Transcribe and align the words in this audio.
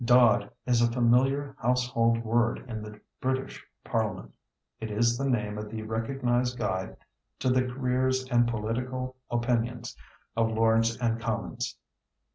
"Dod" 0.03 0.49
is 0.65 0.81
a 0.81 0.91
familiar 0.91 1.55
household 1.59 2.23
word 2.25 2.65
in 2.67 2.81
the 2.81 2.99
British 3.19 3.63
Parliament. 3.83 4.33
It 4.79 4.89
is 4.89 5.15
the 5.15 5.29
name 5.29 5.59
of 5.59 5.69
the 5.69 5.83
recognized 5.83 6.57
guide 6.57 6.97
to 7.37 7.51
the 7.51 7.65
careers 7.67 8.23
and 8.31 8.47
political 8.47 9.15
opinions 9.29 9.95
of 10.35 10.49
Lords 10.49 10.97
and 10.97 11.19
Commons. 11.21 11.77